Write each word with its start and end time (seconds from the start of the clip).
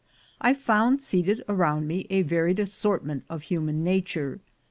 I 0.41 0.55
found 0.55 0.99
seated 0.99 1.43
around 1.47 1.85
me 1.87 2.07
a 2.09 2.23
varied 2.23 2.57
assortment 2.57 3.23
of 3.29 3.43
human 3.43 3.83
nature. 3.83 4.41